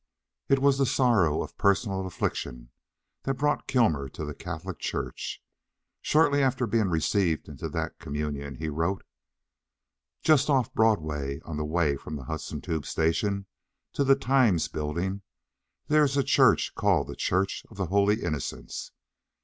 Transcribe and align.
It 0.49 0.57
was 0.57 0.79
the 0.79 0.87
sorrow 0.87 1.43
of 1.43 1.59
personal 1.59 2.07
affliction 2.07 2.71
that 3.21 3.35
brought 3.37 3.67
Kilmer 3.67 4.09
to 4.09 4.25
the 4.25 4.33
Catholic 4.33 4.79
Church. 4.79 5.43
Shortly 6.01 6.41
after 6.41 6.65
being 6.65 6.89
received 6.89 7.47
into 7.47 7.69
that 7.69 7.99
communion 7.99 8.55
he 8.55 8.67
wrote: 8.67 9.03
Just 10.23 10.49
off 10.49 10.73
Broadway 10.73 11.39
on 11.45 11.57
the 11.57 11.65
way 11.65 11.97
from 11.97 12.15
the 12.15 12.23
Hudson 12.23 12.61
Tube 12.61 12.87
Station 12.87 13.45
to 13.93 14.03
the 14.03 14.15
Times 14.15 14.67
Building, 14.69 15.21
there 15.85 16.03
is 16.03 16.17
a 16.17 16.23
church 16.23 16.73
called 16.73 17.05
the 17.05 17.15
Church 17.15 17.63
of 17.69 17.77
the 17.77 17.85
Holy 17.85 18.23
Innocents. 18.23 18.93